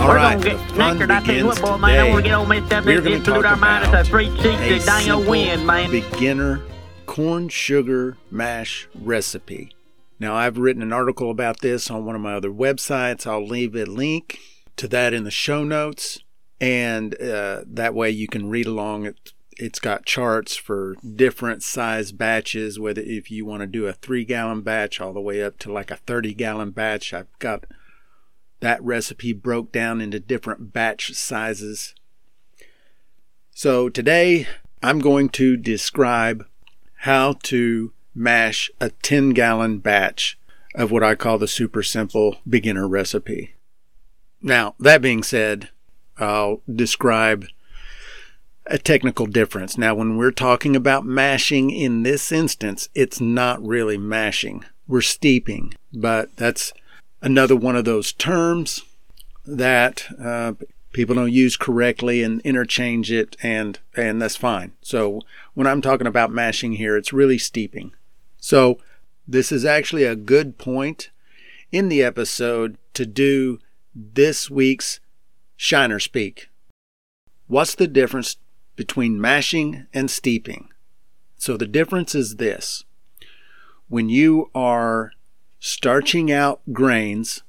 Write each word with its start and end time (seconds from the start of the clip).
All 0.00 0.08
We're 0.08 0.16
right, 0.16 0.42
gonna 0.42 0.56
get 0.56 0.68
knackered. 0.70 1.10
I 1.10 1.22
tell 1.22 1.34
you 1.34 1.46
what, 1.46 1.60
boy, 1.60 1.76
man, 1.76 1.90
I 1.90 1.96
today. 1.98 2.10
want 2.10 2.24
to 2.24 2.30
get 2.30 2.38
old 2.38 2.48
Miss 2.48 2.66
Stephanie 2.66 2.86
We're 2.94 2.98
and 3.00 3.04
gonna 3.04 3.16
just 3.16 3.24
salute 3.26 3.44
our 3.44 3.56
mind. 3.56 3.84
It's 3.84 4.08
a 4.08 4.10
three 4.10 4.28
cheeks 4.28 4.44
a 4.46 4.78
to 4.78 4.86
dang 4.86 5.10
old 5.10 5.26
wind, 5.26 5.66
man. 5.66 5.90
beginner 5.90 6.62
corn 7.04 7.50
sugar 7.50 8.16
mash 8.30 8.88
recipe. 8.94 9.74
Now, 10.18 10.34
I've 10.34 10.56
written 10.56 10.80
an 10.82 10.94
article 10.94 11.30
about 11.30 11.60
this 11.60 11.90
on 11.90 12.06
one 12.06 12.14
of 12.16 12.22
my 12.22 12.32
other 12.34 12.48
websites. 12.50 13.26
I'll 13.26 13.46
leave 13.46 13.76
a 13.76 13.84
link 13.84 14.38
to 14.76 14.88
that 14.88 15.12
in 15.12 15.24
the 15.24 15.30
show 15.30 15.64
notes, 15.64 16.20
and 16.62 17.14
uh, 17.20 17.64
that 17.66 17.94
way 17.94 18.08
you 18.08 18.26
can 18.26 18.48
read 18.48 18.66
along. 18.66 19.04
It, 19.04 19.32
it's 19.58 19.80
got 19.80 20.06
charts 20.06 20.56
for 20.56 20.94
different 21.14 21.62
size 21.62 22.10
batches, 22.12 22.80
whether 22.80 23.02
if 23.02 23.30
you 23.30 23.44
want 23.44 23.60
to 23.60 23.66
do 23.66 23.86
a 23.86 23.92
three 23.92 24.24
gallon 24.24 24.62
batch 24.62 24.98
all 24.98 25.12
the 25.12 25.20
way 25.20 25.42
up 25.42 25.58
to 25.58 25.70
like 25.70 25.90
a 25.90 25.96
30 25.96 26.32
gallon 26.32 26.70
batch. 26.70 27.12
I've 27.12 27.26
got 27.38 27.66
that 28.60 28.82
recipe 28.82 29.32
broke 29.32 29.72
down 29.72 30.00
into 30.00 30.20
different 30.20 30.72
batch 30.72 31.12
sizes. 31.14 31.94
So 33.52 33.88
today 33.88 34.46
I'm 34.82 35.00
going 35.00 35.28
to 35.30 35.56
describe 35.56 36.46
how 36.94 37.34
to 37.44 37.92
mash 38.14 38.70
a 38.80 38.90
10 38.90 39.30
gallon 39.30 39.78
batch 39.78 40.38
of 40.74 40.90
what 40.90 41.02
I 41.02 41.14
call 41.14 41.38
the 41.38 41.48
super 41.48 41.82
simple 41.82 42.36
beginner 42.48 42.86
recipe. 42.86 43.54
Now, 44.42 44.74
that 44.78 45.02
being 45.02 45.22
said, 45.22 45.70
I'll 46.18 46.62
describe 46.72 47.46
a 48.66 48.78
technical 48.78 49.26
difference. 49.26 49.76
Now, 49.76 49.94
when 49.94 50.16
we're 50.16 50.30
talking 50.30 50.76
about 50.76 51.04
mashing 51.04 51.70
in 51.70 52.02
this 52.02 52.30
instance, 52.30 52.88
it's 52.94 53.20
not 53.20 53.64
really 53.66 53.98
mashing. 53.98 54.64
We're 54.86 55.00
steeping, 55.00 55.74
but 55.92 56.36
that's 56.36 56.72
another 57.22 57.56
one 57.56 57.76
of 57.76 57.84
those 57.84 58.12
terms 58.12 58.82
that 59.46 60.06
uh, 60.22 60.52
people 60.92 61.14
don't 61.14 61.32
use 61.32 61.56
correctly 61.56 62.22
and 62.22 62.40
interchange 62.42 63.10
it, 63.10 63.36
and 63.42 63.78
and 63.96 64.20
that's 64.20 64.36
fine. 64.36 64.72
So 64.82 65.20
when 65.54 65.66
I'm 65.66 65.82
talking 65.82 66.06
about 66.06 66.32
mashing 66.32 66.72
here, 66.72 66.96
it's 66.96 67.12
really 67.12 67.38
steeping. 67.38 67.92
So 68.38 68.78
this 69.26 69.52
is 69.52 69.64
actually 69.64 70.04
a 70.04 70.16
good 70.16 70.58
point 70.58 71.10
in 71.70 71.88
the 71.88 72.02
episode 72.02 72.78
to 72.94 73.06
do 73.06 73.58
this 73.94 74.50
week's 74.50 75.00
Shiner 75.56 76.00
Speak. 76.00 76.48
What's 77.46 77.74
the 77.74 77.88
difference 77.88 78.36
between 78.76 79.20
mashing 79.20 79.86
and 79.92 80.10
steeping? 80.10 80.68
So 81.36 81.56
the 81.56 81.66
difference 81.66 82.14
is 82.14 82.36
this. 82.36 82.84
When 83.88 84.08
you 84.08 84.50
are 84.54 85.12
starching 85.60 86.32
out 86.32 86.60
grains 86.72 87.42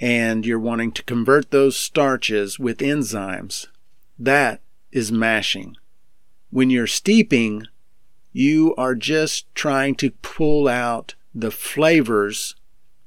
and 0.00 0.46
you're 0.46 0.58
wanting 0.58 0.92
to 0.92 1.02
convert 1.02 1.50
those 1.50 1.76
starches 1.76 2.58
with 2.58 2.78
enzymes, 2.78 3.66
that 4.18 4.60
is 4.92 5.12
mashing. 5.12 5.76
When 6.50 6.70
you're 6.70 6.86
steeping, 6.86 7.66
you 8.32 8.74
are 8.76 8.94
just 8.94 9.52
trying 9.54 9.94
to 9.96 10.10
pull 10.22 10.68
out 10.68 11.14
the 11.34 11.50
flavors 11.50 12.54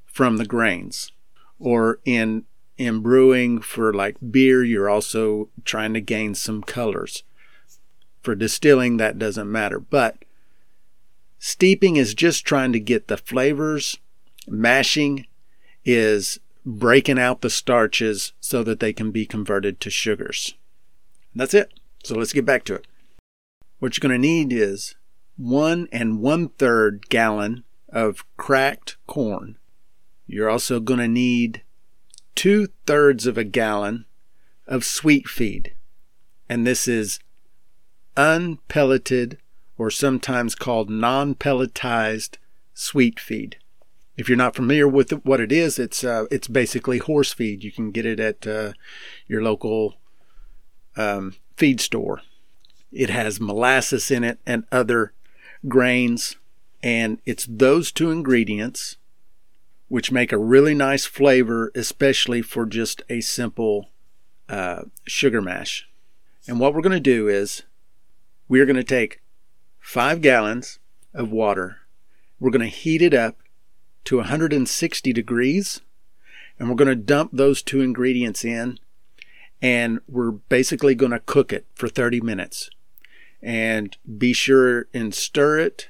from 0.05 0.37
the 0.37 0.45
grains. 0.45 1.11
Or 1.59 1.99
in 2.05 2.45
in 2.77 3.01
brewing 3.01 3.59
for 3.59 3.93
like 3.93 4.15
beer, 4.31 4.63
you're 4.63 4.89
also 4.89 5.49
trying 5.65 5.93
to 5.93 6.01
gain 6.01 6.33
some 6.33 6.63
colors. 6.63 7.23
For 8.21 8.35
distilling, 8.35 8.97
that 8.97 9.19
doesn't 9.19 9.51
matter. 9.51 9.79
But 9.79 10.23
steeping 11.37 11.97
is 11.97 12.13
just 12.13 12.45
trying 12.45 12.71
to 12.73 12.79
get 12.79 13.07
the 13.07 13.17
flavors. 13.17 13.97
Mashing 14.51 15.25
is 15.85 16.39
breaking 16.65 17.19
out 17.19 17.41
the 17.41 17.49
starches 17.49 18.33
so 18.39 18.63
that 18.63 18.79
they 18.79 18.93
can 18.93 19.11
be 19.11 19.25
converted 19.25 19.79
to 19.79 19.89
sugars. 19.89 20.55
That's 21.35 21.53
it. 21.53 21.73
So 22.03 22.15
let's 22.15 22.33
get 22.33 22.45
back 22.45 22.63
to 22.65 22.75
it. 22.75 22.87
What 23.79 23.95
you're 23.95 24.07
going 24.07 24.19
to 24.19 24.27
need 24.27 24.51
is 24.51 24.95
one 25.37 25.87
and 25.91 26.19
one 26.19 26.49
third 26.49 27.09
gallon 27.09 27.63
of 27.87 28.25
cracked 28.37 28.97
corn. 29.07 29.57
You're 30.27 30.49
also 30.49 30.79
going 30.79 30.99
to 30.99 31.07
need 31.07 31.63
two 32.35 32.67
thirds 32.85 33.25
of 33.25 33.37
a 33.37 33.43
gallon 33.43 34.05
of 34.67 34.85
sweet 34.85 35.27
feed. 35.27 35.73
And 36.47 36.65
this 36.65 36.87
is 36.87 37.19
unpelleted 38.15 39.37
or 39.77 39.89
sometimes 39.89 40.55
called 40.55 40.89
non 40.89 41.35
pelletized 41.35 42.37
sweet 42.73 43.19
feed. 43.19 43.57
If 44.19 44.27
you're 44.27 44.37
not 44.37 44.53
familiar 44.53 44.85
with 44.85 45.11
what 45.23 45.39
it 45.39 45.49
is, 45.49 45.79
it's 45.79 46.03
uh, 46.03 46.25
it's 46.29 46.49
basically 46.49 46.97
horse 46.97 47.31
feed. 47.31 47.63
You 47.63 47.71
can 47.71 47.89
get 47.91 48.05
it 48.05 48.19
at 48.19 48.45
uh, 48.45 48.73
your 49.27 49.41
local 49.41 49.95
um, 50.97 51.37
feed 51.55 51.79
store. 51.79 52.21
It 52.91 53.09
has 53.09 53.39
molasses 53.39 54.11
in 54.11 54.25
it 54.25 54.39
and 54.45 54.65
other 54.73 55.13
grains, 55.69 56.35
and 56.83 57.19
it's 57.25 57.47
those 57.49 57.93
two 57.93 58.11
ingredients 58.11 58.97
which 59.87 60.11
make 60.11 60.33
a 60.33 60.37
really 60.37 60.75
nice 60.75 61.05
flavor, 61.05 61.71
especially 61.73 62.41
for 62.41 62.65
just 62.65 63.01
a 63.09 63.21
simple 63.21 63.89
uh, 64.49 64.81
sugar 65.07 65.41
mash. 65.41 65.87
And 66.45 66.59
what 66.59 66.73
we're 66.73 66.81
going 66.81 66.91
to 66.91 66.99
do 66.99 67.29
is 67.29 67.63
we're 68.49 68.65
going 68.65 68.75
to 68.75 68.83
take 68.83 69.21
five 69.79 70.19
gallons 70.19 70.79
of 71.13 71.31
water. 71.31 71.77
We're 72.37 72.51
going 72.51 72.69
to 72.69 72.77
heat 72.77 73.01
it 73.01 73.13
up 73.13 73.37
to 74.05 74.17
160 74.17 75.13
degrees, 75.13 75.81
and 76.57 76.69
we're 76.69 76.75
going 76.75 76.87
to 76.89 76.95
dump 76.95 77.31
those 77.33 77.61
two 77.61 77.81
ingredients 77.81 78.43
in, 78.43 78.79
and 79.61 79.99
we're 80.07 80.31
basically 80.31 80.95
going 80.95 81.11
to 81.11 81.19
cook 81.19 81.53
it 81.53 81.65
for 81.75 81.87
30 81.87 82.21
minutes. 82.21 82.69
And 83.41 83.95
be 84.17 84.33
sure 84.33 84.87
and 84.93 85.13
stir 85.13 85.59
it. 85.59 85.89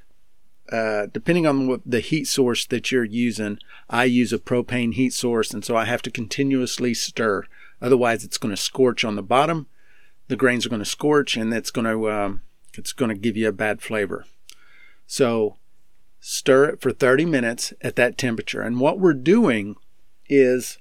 Uh, 0.71 1.07
depending 1.11 1.47
on 1.47 1.67
what 1.67 1.81
the 1.83 1.99
heat 1.99 2.25
source 2.25 2.65
that 2.67 2.91
you're 2.91 3.03
using, 3.03 3.57
I 3.89 4.03
use 4.03 4.31
a 4.31 4.37
propane 4.37 4.93
heat 4.93 5.13
source, 5.13 5.51
and 5.51 5.65
so 5.65 5.75
I 5.75 5.85
have 5.85 6.03
to 6.03 6.11
continuously 6.11 6.93
stir. 6.93 7.45
Otherwise, 7.81 8.23
it's 8.23 8.37
going 8.37 8.53
to 8.53 8.61
scorch 8.61 9.03
on 9.03 9.15
the 9.15 9.23
bottom. 9.23 9.65
The 10.27 10.35
grains 10.35 10.65
are 10.65 10.69
going 10.69 10.81
to 10.81 10.85
scorch, 10.85 11.35
and 11.35 11.51
it's 11.51 11.71
going 11.71 11.85
to 11.85 12.11
um, 12.11 12.41
it's 12.75 12.93
going 12.93 13.09
to 13.09 13.15
give 13.15 13.35
you 13.35 13.47
a 13.47 13.51
bad 13.51 13.81
flavor. 13.81 14.25
So 15.07 15.57
stir 16.19 16.65
it 16.65 16.81
for 16.81 16.91
30 16.91 17.25
minutes 17.25 17.73
at 17.81 17.95
that 17.95 18.17
temperature. 18.17 18.61
And 18.61 18.79
what 18.79 18.99
we're 18.99 19.13
doing 19.13 19.75
is 20.27 20.77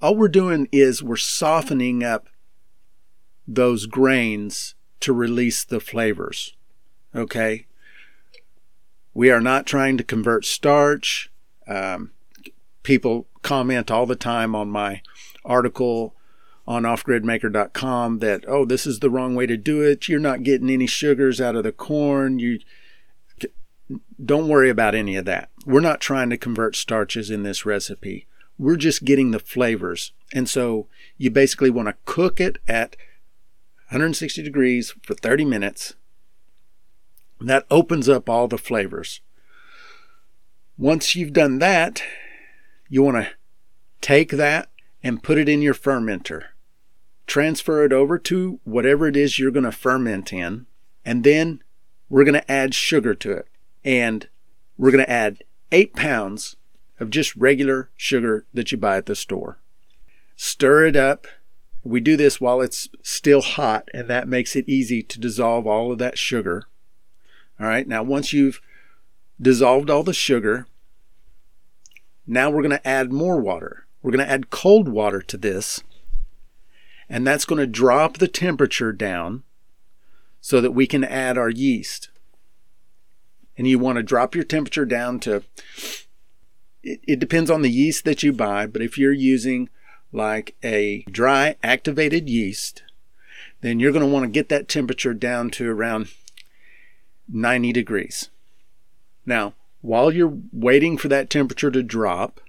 all 0.00 0.16
we're 0.16 0.28
doing 0.28 0.68
is 0.72 1.02
we're 1.02 1.16
softening 1.16 2.02
up 2.02 2.28
those 3.46 3.86
grains 3.86 4.74
to 5.00 5.12
release 5.12 5.64
the 5.64 5.80
flavors. 5.80 6.54
Okay? 7.14 7.66
We 9.14 9.30
are 9.30 9.40
not 9.40 9.66
trying 9.66 9.96
to 9.98 10.04
convert 10.04 10.44
starch. 10.44 11.30
Um, 11.66 12.12
people 12.82 13.26
comment 13.42 13.90
all 13.90 14.06
the 14.06 14.16
time 14.16 14.54
on 14.54 14.68
my 14.68 15.02
article 15.44 16.14
on 16.66 16.82
offgridmaker.com 16.82 18.18
that 18.18 18.44
oh 18.46 18.64
this 18.64 18.86
is 18.86 18.98
the 18.98 19.08
wrong 19.08 19.34
way 19.34 19.46
to 19.46 19.56
do 19.56 19.80
it 19.80 20.06
you're 20.06 20.20
not 20.20 20.42
getting 20.42 20.68
any 20.68 20.86
sugars 20.86 21.40
out 21.40 21.56
of 21.56 21.64
the 21.64 21.72
corn 21.72 22.38
you 22.38 22.58
don't 24.22 24.48
worry 24.48 24.70
about 24.70 24.94
any 24.94 25.16
of 25.16 25.24
that. 25.24 25.50
We're 25.64 25.80
not 25.80 26.00
trying 26.00 26.30
to 26.30 26.36
convert 26.36 26.76
starches 26.76 27.30
in 27.30 27.42
this 27.42 27.64
recipe. 27.64 28.26
We're 28.58 28.76
just 28.76 29.04
getting 29.04 29.30
the 29.30 29.38
flavors. 29.38 30.12
And 30.32 30.48
so 30.48 30.88
you 31.16 31.30
basically 31.30 31.70
want 31.70 31.88
to 31.88 31.96
cook 32.04 32.40
it 32.40 32.58
at 32.66 32.96
160 33.90 34.42
degrees 34.42 34.94
for 35.02 35.14
30 35.14 35.44
minutes. 35.44 35.94
That 37.40 37.66
opens 37.70 38.08
up 38.08 38.28
all 38.28 38.48
the 38.48 38.58
flavors. 38.58 39.20
Once 40.76 41.14
you've 41.14 41.32
done 41.32 41.58
that 41.60 42.02
you 42.88 43.02
want 43.02 43.16
to 43.18 43.30
take 44.00 44.30
that 44.30 44.70
and 45.02 45.22
put 45.22 45.38
it 45.38 45.48
in 45.48 45.62
your 45.62 45.74
fermenter. 45.74 46.44
Transfer 47.26 47.84
it 47.84 47.92
over 47.92 48.18
to 48.18 48.60
whatever 48.64 49.06
it 49.06 49.16
is 49.16 49.38
you're 49.38 49.50
going 49.50 49.64
to 49.64 49.72
ferment 49.72 50.32
in, 50.32 50.66
and 51.04 51.24
then 51.24 51.62
we're 52.08 52.24
going 52.24 52.34
to 52.34 52.50
add 52.50 52.74
sugar 52.74 53.14
to 53.14 53.32
it. 53.32 53.48
And 53.84 54.28
we're 54.76 54.90
going 54.90 55.04
to 55.04 55.10
add 55.10 55.42
eight 55.72 55.94
pounds 55.94 56.56
of 57.00 57.10
just 57.10 57.36
regular 57.36 57.90
sugar 57.96 58.46
that 58.52 58.72
you 58.72 58.78
buy 58.78 58.96
at 58.96 59.06
the 59.06 59.16
store. 59.16 59.58
Stir 60.36 60.86
it 60.86 60.96
up. 60.96 61.26
We 61.84 62.00
do 62.00 62.16
this 62.16 62.40
while 62.40 62.60
it's 62.60 62.88
still 63.02 63.40
hot, 63.40 63.88
and 63.94 64.08
that 64.08 64.28
makes 64.28 64.56
it 64.56 64.68
easy 64.68 65.02
to 65.02 65.20
dissolve 65.20 65.66
all 65.66 65.92
of 65.92 65.98
that 65.98 66.18
sugar. 66.18 66.64
All 67.58 67.66
right, 67.66 67.86
now 67.86 68.02
once 68.02 68.32
you've 68.32 68.60
dissolved 69.40 69.88
all 69.88 70.02
the 70.02 70.12
sugar, 70.12 70.66
now 72.26 72.50
we're 72.50 72.62
going 72.62 72.70
to 72.70 72.86
add 72.86 73.12
more 73.12 73.40
water. 73.40 73.86
We're 74.02 74.10
going 74.10 74.24
to 74.24 74.30
add 74.30 74.50
cold 74.50 74.88
water 74.88 75.22
to 75.22 75.36
this 75.36 75.82
and 77.08 77.26
that's 77.26 77.44
going 77.44 77.58
to 77.58 77.66
drop 77.66 78.18
the 78.18 78.28
temperature 78.28 78.92
down 78.92 79.42
so 80.40 80.60
that 80.60 80.72
we 80.72 80.86
can 80.86 81.04
add 81.04 81.38
our 81.38 81.48
yeast. 81.48 82.10
And 83.58 83.66
you 83.66 83.78
want 83.78 83.96
to 83.96 84.02
drop 84.02 84.34
your 84.34 84.44
temperature 84.44 84.86
down 84.86 85.20
to, 85.20 85.42
it, 86.82 87.00
it, 87.06 87.18
depends 87.18 87.50
on 87.50 87.62
the 87.62 87.70
yeast 87.70 88.04
that 88.04 88.22
you 88.22 88.32
buy, 88.32 88.66
but 88.66 88.80
if 88.80 88.96
you're 88.96 89.12
using 89.12 89.68
like 90.12 90.54
a 90.64 91.02
dry 91.10 91.56
activated 91.62 92.28
yeast, 92.28 92.84
then 93.60 93.80
you're 93.80 93.92
going 93.92 94.04
to 94.04 94.10
want 94.10 94.24
to 94.24 94.30
get 94.30 94.48
that 94.48 94.68
temperature 94.68 95.12
down 95.12 95.50
to 95.50 95.68
around 95.68 96.08
90 97.28 97.72
degrees. 97.72 98.30
Now, 99.26 99.54
while 99.80 100.12
you're 100.12 100.38
waiting 100.52 100.96
for 100.96 101.08
that 101.08 101.28
temperature 101.28 101.70
to 101.70 101.82
drop, 101.82 102.40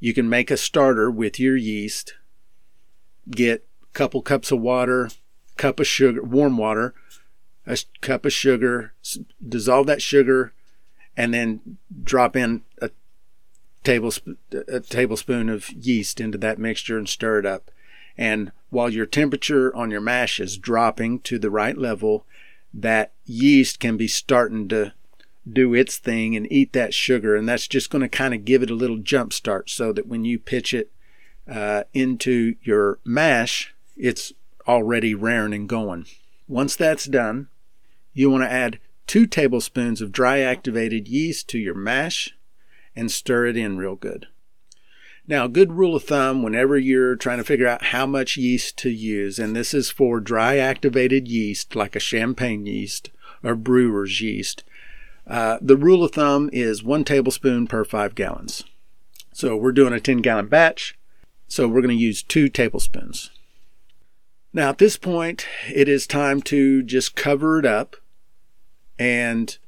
you 0.00 0.14
can 0.14 0.28
make 0.28 0.50
a 0.50 0.56
starter 0.56 1.10
with 1.10 1.38
your 1.40 1.56
yeast. 1.56 2.14
Get 3.30 3.66
a 3.82 3.92
couple 3.92 4.22
cups 4.22 4.50
of 4.50 4.60
water, 4.60 5.10
cup 5.56 5.80
of 5.80 5.86
sugar, 5.86 6.22
warm 6.22 6.56
water, 6.56 6.94
a 7.68 7.76
cup 8.00 8.24
of 8.24 8.32
sugar, 8.32 8.94
dissolve 9.46 9.86
that 9.86 10.02
sugar, 10.02 10.52
and 11.16 11.34
then 11.34 11.76
drop 12.02 12.34
in 12.34 12.62
a 12.80 12.90
tablespoon, 13.84 14.38
a 14.66 14.80
tablespoon 14.80 15.48
of 15.48 15.70
yeast 15.70 16.20
into 16.20 16.38
that 16.38 16.58
mixture 16.58 16.96
and 16.96 17.08
stir 17.08 17.40
it 17.40 17.46
up. 17.46 17.70
And 18.16 18.52
while 18.70 18.88
your 18.88 19.06
temperature 19.06 19.74
on 19.76 19.90
your 19.90 20.00
mash 20.00 20.40
is 20.40 20.56
dropping 20.56 21.20
to 21.20 21.38
the 21.38 21.50
right 21.50 21.76
level, 21.76 22.24
that 22.72 23.12
yeast 23.26 23.78
can 23.78 23.96
be 23.96 24.08
starting 24.08 24.66
to 24.68 24.92
do 25.50 25.74
its 25.74 25.98
thing 25.98 26.34
and 26.36 26.50
eat 26.50 26.72
that 26.72 26.94
sugar. 26.94 27.36
And 27.36 27.48
that's 27.48 27.68
just 27.68 27.90
going 27.90 28.02
to 28.02 28.08
kind 28.08 28.34
of 28.34 28.44
give 28.44 28.62
it 28.62 28.70
a 28.70 28.74
little 28.74 28.98
jump 28.98 29.32
start 29.32 29.70
so 29.70 29.92
that 29.92 30.06
when 30.06 30.24
you 30.24 30.38
pitch 30.38 30.72
it 30.72 30.90
uh, 31.50 31.84
into 31.92 32.56
your 32.62 32.98
mash, 33.04 33.74
it's 33.96 34.32
already 34.66 35.14
raring 35.14 35.54
and 35.54 35.68
going. 35.68 36.06
Once 36.46 36.76
that's 36.76 37.04
done, 37.04 37.48
you 38.18 38.30
want 38.30 38.42
to 38.42 38.52
add 38.52 38.80
two 39.06 39.26
tablespoons 39.26 40.00
of 40.00 40.10
dry 40.10 40.40
activated 40.40 41.06
yeast 41.06 41.48
to 41.48 41.58
your 41.58 41.74
mash 41.74 42.34
and 42.96 43.12
stir 43.12 43.46
it 43.46 43.56
in 43.56 43.78
real 43.78 43.94
good. 43.94 44.26
Now, 45.28 45.44
a 45.44 45.48
good 45.48 45.72
rule 45.72 45.94
of 45.94 46.04
thumb 46.04 46.42
whenever 46.42 46.76
you're 46.76 47.14
trying 47.14 47.38
to 47.38 47.44
figure 47.44 47.68
out 47.68 47.84
how 47.84 48.06
much 48.06 48.36
yeast 48.36 48.76
to 48.78 48.90
use, 48.90 49.38
and 49.38 49.54
this 49.54 49.72
is 49.72 49.90
for 49.90 50.18
dry 50.18 50.56
activated 50.56 51.28
yeast 51.28 51.76
like 51.76 51.94
a 51.94 52.00
champagne 52.00 52.66
yeast 52.66 53.10
or 53.44 53.54
brewer's 53.54 54.20
yeast, 54.20 54.64
uh, 55.28 55.58
the 55.60 55.76
rule 55.76 56.02
of 56.02 56.12
thumb 56.12 56.50
is 56.52 56.82
one 56.82 57.04
tablespoon 57.04 57.66
per 57.66 57.84
five 57.84 58.14
gallons. 58.14 58.64
So 59.32 59.56
we're 59.56 59.70
doing 59.70 59.92
a 59.92 60.00
10 60.00 60.22
gallon 60.22 60.48
batch, 60.48 60.98
so 61.46 61.68
we're 61.68 61.82
going 61.82 61.96
to 61.96 62.02
use 62.02 62.22
two 62.22 62.48
tablespoons. 62.48 63.30
Now, 64.52 64.70
at 64.70 64.78
this 64.78 64.96
point, 64.96 65.46
it 65.72 65.88
is 65.88 66.06
time 66.06 66.42
to 66.42 66.82
just 66.82 67.14
cover 67.14 67.60
it 67.60 67.66
up, 67.66 67.96
and 68.98 69.58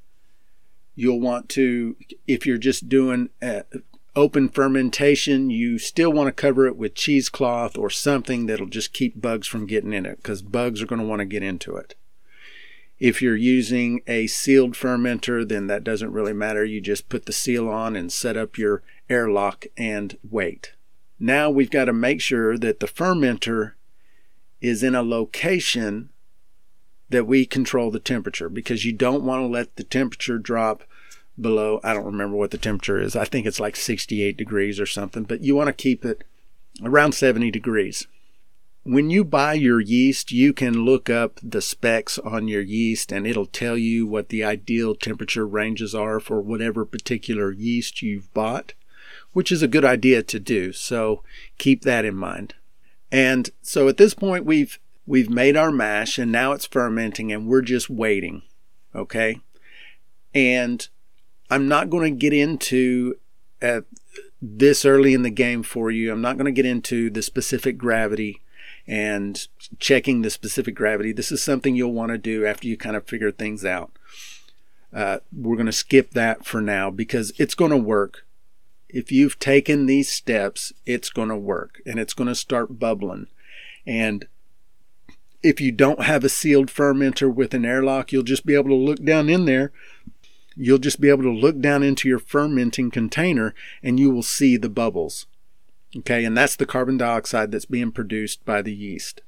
you'll 0.94 1.20
want 1.20 1.48
to, 1.50 1.96
if 2.26 2.46
you're 2.46 2.58
just 2.58 2.88
doing 2.88 3.30
uh, 3.40 3.62
open 4.16 4.48
fermentation, 4.48 5.50
you 5.50 5.78
still 5.78 6.12
want 6.12 6.26
to 6.26 6.32
cover 6.32 6.66
it 6.66 6.76
with 6.76 6.94
cheesecloth 6.94 7.78
or 7.78 7.90
something 7.90 8.46
that'll 8.46 8.66
just 8.66 8.92
keep 8.92 9.20
bugs 9.20 9.46
from 9.46 9.66
getting 9.66 9.92
in 9.92 10.04
it 10.04 10.16
because 10.16 10.42
bugs 10.42 10.82
are 10.82 10.86
going 10.86 11.00
to 11.00 11.06
want 11.06 11.20
to 11.20 11.26
get 11.26 11.42
into 11.42 11.76
it. 11.76 11.94
If 12.98 13.22
you're 13.22 13.36
using 13.36 14.02
a 14.06 14.26
sealed 14.26 14.74
fermenter, 14.74 15.48
then 15.48 15.68
that 15.68 15.84
doesn't 15.84 16.12
really 16.12 16.34
matter. 16.34 16.64
You 16.64 16.82
just 16.82 17.08
put 17.08 17.24
the 17.24 17.32
seal 17.32 17.66
on 17.68 17.96
and 17.96 18.12
set 18.12 18.36
up 18.36 18.58
your 18.58 18.82
airlock 19.08 19.64
and 19.76 20.18
wait. 20.28 20.74
Now 21.18 21.48
we've 21.48 21.70
got 21.70 21.86
to 21.86 21.92
make 21.92 22.20
sure 22.20 22.58
that 22.58 22.80
the 22.80 22.86
fermenter 22.86 23.72
is 24.60 24.82
in 24.82 24.94
a 24.94 25.02
location 25.02 26.10
that 27.10 27.26
we 27.26 27.44
control 27.44 27.90
the 27.90 28.00
temperature 28.00 28.48
because 28.48 28.84
you 28.84 28.92
don't 28.92 29.24
want 29.24 29.42
to 29.42 29.46
let 29.46 29.76
the 29.76 29.84
temperature 29.84 30.38
drop 30.38 30.84
below, 31.38 31.80
I 31.82 31.94
don't 31.94 32.04
remember 32.04 32.36
what 32.36 32.50
the 32.50 32.58
temperature 32.58 33.00
is. 33.00 33.16
I 33.16 33.24
think 33.24 33.46
it's 33.46 33.60
like 33.60 33.76
68 33.76 34.36
degrees 34.36 34.80
or 34.80 34.86
something, 34.86 35.24
but 35.24 35.42
you 35.42 35.54
want 35.54 35.68
to 35.68 35.72
keep 35.72 36.04
it 36.04 36.24
around 36.82 37.12
70 37.12 37.50
degrees. 37.50 38.06
When 38.82 39.10
you 39.10 39.24
buy 39.24 39.54
your 39.54 39.80
yeast, 39.80 40.32
you 40.32 40.52
can 40.52 40.84
look 40.84 41.10
up 41.10 41.38
the 41.42 41.60
specs 41.60 42.18
on 42.18 42.48
your 42.48 42.62
yeast 42.62 43.12
and 43.12 43.26
it'll 43.26 43.46
tell 43.46 43.76
you 43.76 44.06
what 44.06 44.30
the 44.30 44.42
ideal 44.42 44.94
temperature 44.94 45.46
ranges 45.46 45.94
are 45.94 46.18
for 46.18 46.40
whatever 46.40 46.84
particular 46.86 47.52
yeast 47.52 48.00
you've 48.00 48.32
bought, 48.32 48.72
which 49.32 49.52
is 49.52 49.62
a 49.62 49.68
good 49.68 49.84
idea 49.84 50.22
to 50.22 50.40
do. 50.40 50.72
So 50.72 51.22
keep 51.58 51.82
that 51.82 52.06
in 52.06 52.14
mind. 52.14 52.54
And 53.12 53.50
so 53.60 53.88
at 53.88 53.98
this 53.98 54.14
point 54.14 54.46
we've 54.46 54.78
we've 55.06 55.30
made 55.30 55.56
our 55.56 55.70
mash 55.70 56.18
and 56.18 56.30
now 56.30 56.52
it's 56.52 56.66
fermenting 56.66 57.32
and 57.32 57.46
we're 57.46 57.62
just 57.62 57.90
waiting. 57.90 58.42
Okay? 58.94 59.40
And 60.34 60.86
I'm 61.50 61.68
not 61.68 61.90
going 61.90 62.12
to 62.12 62.18
get 62.18 62.32
into 62.32 63.16
at 63.60 63.84
this 64.40 64.84
early 64.84 65.14
in 65.14 65.22
the 65.22 65.30
game 65.30 65.62
for 65.62 65.90
you. 65.90 66.12
I'm 66.12 66.22
not 66.22 66.36
going 66.36 66.46
to 66.46 66.52
get 66.52 66.66
into 66.66 67.10
the 67.10 67.22
specific 67.22 67.76
gravity 67.76 68.40
and 68.86 69.46
checking 69.78 70.22
the 70.22 70.30
specific 70.30 70.74
gravity. 70.74 71.12
This 71.12 71.30
is 71.30 71.42
something 71.42 71.76
you'll 71.76 71.92
want 71.92 72.12
to 72.12 72.18
do 72.18 72.46
after 72.46 72.66
you 72.66 72.76
kind 72.76 72.96
of 72.96 73.06
figure 73.06 73.30
things 73.30 73.64
out. 73.64 73.92
Uh, 74.92 75.18
we're 75.32 75.56
going 75.56 75.66
to 75.66 75.72
skip 75.72 76.10
that 76.12 76.44
for 76.44 76.60
now 76.60 76.90
because 76.90 77.32
it's 77.38 77.54
going 77.54 77.70
to 77.70 77.76
work. 77.76 78.26
If 78.88 79.12
you've 79.12 79.38
taken 79.38 79.86
these 79.86 80.10
steps, 80.10 80.72
it's 80.84 81.10
going 81.10 81.28
to 81.28 81.36
work 81.36 81.80
and 81.86 82.00
it's 82.00 82.14
going 82.14 82.28
to 82.28 82.34
start 82.34 82.78
bubbling. 82.78 83.28
And 83.86 84.26
if 85.42 85.60
you 85.60 85.72
don't 85.72 86.02
have 86.02 86.24
a 86.24 86.28
sealed 86.28 86.68
fermenter 86.68 87.32
with 87.32 87.54
an 87.54 87.64
airlock, 87.64 88.12
you'll 88.12 88.22
just 88.22 88.44
be 88.44 88.54
able 88.54 88.70
to 88.70 88.74
look 88.74 89.02
down 89.02 89.28
in 89.28 89.44
there 89.44 89.72
you'll 90.60 90.78
just 90.78 91.00
be 91.00 91.08
able 91.08 91.22
to 91.22 91.30
look 91.30 91.58
down 91.60 91.82
into 91.82 92.08
your 92.08 92.18
fermenting 92.18 92.90
container 92.90 93.54
and 93.82 93.98
you 93.98 94.10
will 94.10 94.22
see 94.22 94.56
the 94.56 94.68
bubbles. 94.68 95.26
Okay, 95.96 96.24
and 96.24 96.36
that's 96.36 96.54
the 96.54 96.66
carbon 96.66 96.98
dioxide 96.98 97.50
that's 97.50 97.64
being 97.64 97.90
produced 97.90 98.44
by 98.44 98.62
the 98.62 98.74
yeast. 98.74 99.22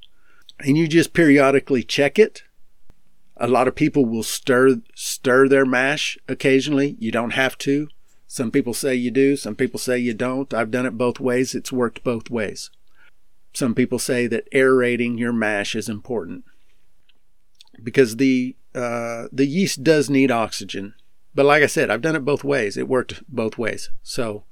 And 0.61 0.77
you 0.77 0.87
just 0.87 1.13
periodically 1.13 1.83
check 1.83 2.19
it. 2.19 2.45
A 3.37 3.49
lot 3.49 3.67
of 3.67 3.75
people 3.75 4.05
will 4.05 4.23
stir 4.23 4.83
stir 4.95 5.49
their 5.49 5.65
mash 5.65 6.17
occasionally. 6.29 6.97
You 7.01 7.11
don't 7.11 7.33
have 7.33 7.59
to. 7.59 7.89
Some 8.29 8.51
people 8.51 8.75
say 8.75 8.95
you 8.95 9.11
do, 9.11 9.37
some 9.37 9.57
people 9.57 9.81
say 9.81 9.99
you 9.99 10.15
don't. 10.15 10.55
I've 10.55 10.71
done 10.71 10.87
it 10.87 10.97
both 10.97 11.19
ways. 11.19 11.55
It's 11.55 11.73
worked 11.73 12.05
both 12.05 12.31
ways. 12.31 12.71
Some 13.53 13.75
people 13.75 13.99
say 13.99 14.27
that 14.29 14.49
aerating 14.53 15.19
your 15.19 15.33
mash 15.33 15.75
is 15.75 15.89
important 15.89 16.45
because 17.83 18.17
the 18.17 18.57
uh, 18.75 19.25
the 19.31 19.47
yeast 19.47 19.85
does 19.85 20.09
need 20.09 20.31
oxygen 20.31 20.95
but 21.35 21.47
like 21.47 21.63
I 21.63 21.67
said, 21.67 21.91
I've 21.91 22.03
done 22.03 22.17
it 22.17 22.25
both 22.25 22.45
ways. 22.45 22.77
It 22.77 22.89
worked 22.89 23.23
both 23.29 23.57
ways. 23.57 23.91
So 24.03 24.45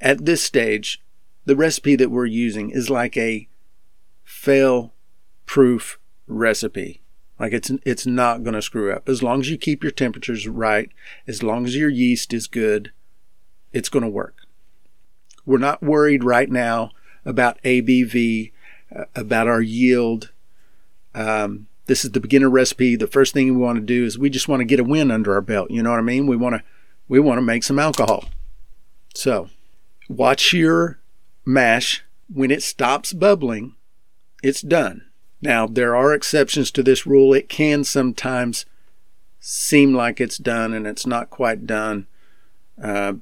at 0.00 0.24
this 0.24 0.42
stage, 0.42 1.02
the 1.44 1.56
recipe 1.56 1.96
that 1.96 2.10
we're 2.10 2.26
using 2.26 2.70
is 2.70 2.90
like 2.90 3.16
a 3.16 3.48
fail 4.24 4.92
proof 5.46 5.98
recipe. 6.26 7.02
Like 7.38 7.52
it's 7.52 7.70
it's 7.84 8.06
not 8.06 8.42
going 8.42 8.54
to 8.54 8.62
screw 8.62 8.92
up. 8.92 9.08
As 9.08 9.22
long 9.22 9.40
as 9.40 9.50
you 9.50 9.56
keep 9.56 9.84
your 9.84 9.92
temperatures 9.92 10.48
right, 10.48 10.90
as 11.26 11.42
long 11.42 11.64
as 11.64 11.76
your 11.76 11.88
yeast 11.88 12.32
is 12.32 12.48
good, 12.48 12.90
it's 13.72 13.88
going 13.88 14.02
to 14.02 14.08
work. 14.08 14.38
We're 15.46 15.58
not 15.58 15.82
worried 15.82 16.24
right 16.24 16.50
now 16.50 16.90
about 17.28 17.62
ABV, 17.62 18.52
uh, 18.94 19.04
about 19.14 19.46
our 19.46 19.60
yield. 19.60 20.32
Um, 21.14 21.66
this 21.86 22.04
is 22.04 22.12
the 22.12 22.20
beginner 22.20 22.48
recipe. 22.48 22.96
The 22.96 23.06
first 23.06 23.34
thing 23.34 23.46
we 23.46 23.62
want 23.62 23.76
to 23.76 23.84
do 23.84 24.04
is 24.04 24.18
we 24.18 24.30
just 24.30 24.48
want 24.48 24.60
to 24.60 24.64
get 24.64 24.80
a 24.80 24.84
win 24.84 25.10
under 25.10 25.34
our 25.34 25.40
belt. 25.40 25.70
You 25.70 25.82
know 25.82 25.90
what 25.90 25.98
I 25.98 26.02
mean? 26.02 26.26
We 26.26 26.36
want 26.36 26.56
to 26.56 26.62
we 27.06 27.20
want 27.20 27.38
to 27.38 27.42
make 27.42 27.62
some 27.62 27.78
alcohol. 27.78 28.24
So, 29.14 29.48
watch 30.08 30.52
your 30.52 30.98
mash 31.44 32.04
when 32.32 32.50
it 32.50 32.62
stops 32.62 33.12
bubbling, 33.12 33.74
it's 34.42 34.60
done. 34.60 35.04
Now, 35.40 35.66
there 35.66 35.94
are 35.96 36.12
exceptions 36.12 36.70
to 36.72 36.82
this 36.82 37.06
rule. 37.06 37.32
It 37.32 37.48
can 37.48 37.84
sometimes 37.84 38.66
seem 39.40 39.94
like 39.94 40.20
it's 40.20 40.38
done 40.38 40.74
and 40.74 40.86
it's 40.86 41.06
not 41.06 41.30
quite 41.30 41.66
done. 41.66 42.06
Uh, 42.82 43.14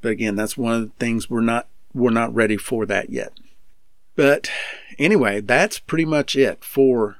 but 0.00 0.10
again, 0.10 0.36
that's 0.36 0.56
one 0.56 0.74
of 0.74 0.82
the 0.82 0.92
things 0.98 1.30
we're 1.30 1.40
not 1.40 1.68
we're 1.94 2.10
not 2.10 2.34
ready 2.34 2.56
for 2.56 2.84
that 2.86 3.10
yet. 3.10 3.32
But 4.16 4.50
anyway, 4.98 5.40
that's 5.40 5.78
pretty 5.78 6.04
much 6.04 6.36
it 6.36 6.64
for 6.64 7.18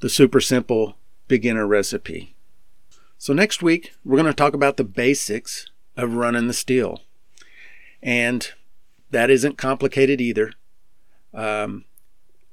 the 0.00 0.08
super 0.08 0.40
simple 0.40 0.96
beginner 1.28 1.66
recipe. 1.66 2.34
So, 3.18 3.32
next 3.32 3.62
week, 3.62 3.92
we're 4.04 4.16
going 4.16 4.26
to 4.26 4.34
talk 4.34 4.54
about 4.54 4.76
the 4.76 4.84
basics 4.84 5.70
of 5.96 6.14
running 6.14 6.48
the 6.48 6.52
still. 6.52 7.02
And 8.02 8.50
that 9.10 9.30
isn't 9.30 9.58
complicated 9.58 10.20
either. 10.20 10.52
Um, 11.32 11.84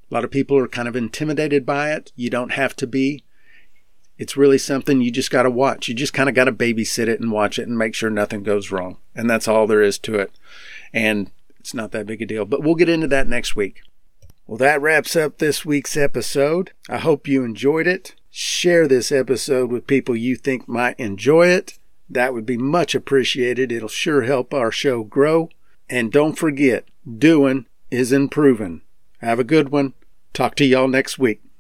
a 0.10 0.14
lot 0.14 0.24
of 0.24 0.32
people 0.32 0.58
are 0.58 0.68
kind 0.68 0.88
of 0.88 0.96
intimidated 0.96 1.66
by 1.66 1.92
it. 1.92 2.12
You 2.16 2.30
don't 2.30 2.54
have 2.54 2.76
to 2.78 2.88
be. 2.88 3.24
It's 4.18 4.38
really 4.38 4.58
something 4.58 5.02
you 5.02 5.12
just 5.12 5.32
got 5.32 5.44
to 5.44 5.50
watch. 5.50 5.88
You 5.88 5.96
just 5.96 6.14
kind 6.14 6.28
of 6.28 6.36
got 6.36 6.46
to 6.46 6.52
babysit 6.52 7.08
it 7.08 7.20
and 7.20 7.32
watch 7.32 7.58
it 7.58 7.68
and 7.68 7.78
make 7.78 7.96
sure 7.96 8.10
nothing 8.10 8.44
goes 8.44 8.70
wrong. 8.70 8.98
And 9.16 9.30
that's 9.30 9.48
all 9.48 9.66
there 9.66 9.82
is 9.82 9.98
to 10.00 10.16
it. 10.16 10.32
And 10.92 11.32
it's 11.60 11.74
not 11.74 11.92
that 11.92 12.06
big 12.06 12.22
a 12.22 12.26
deal. 12.26 12.46
But 12.46 12.64
we'll 12.64 12.76
get 12.76 12.90
into 12.90 13.08
that 13.08 13.28
next 13.28 13.56
week. 13.56 13.82
Well, 14.48 14.58
that 14.58 14.82
wraps 14.82 15.16
up 15.16 15.38
this 15.38 15.64
week's 15.64 15.96
episode. 15.96 16.72
I 16.90 16.98
hope 16.98 17.28
you 17.28 17.44
enjoyed 17.44 17.88
it. 17.88 18.16
Share 18.32 18.88
this 18.88 19.12
episode 19.12 19.72
with 19.72 19.88
people 19.88 20.16
you 20.16 20.36
think 20.36 20.68
might 20.68 21.00
enjoy 21.00 21.48
it. 21.48 21.78
That 22.10 22.34
would 22.34 22.46
be 22.46 22.58
much 22.58 22.96
appreciated. 22.96 23.72
It'll 23.72 23.88
sure 23.88 24.24
help 24.24 24.54
our 24.54 24.72
show 24.72 25.04
grow. 25.04 25.50
And 25.90 26.12
don't 26.12 26.38
forget, 26.38 26.86
doing 27.18 27.68
is 27.92 28.12
improving. 28.12 28.82
Have 29.20 29.40
a 29.40 29.44
good 29.44 29.70
one. 29.70 29.94
Talk 30.34 30.56
to 30.56 30.66
y'all 30.66 30.88
next 30.88 31.20
week. 31.20 31.42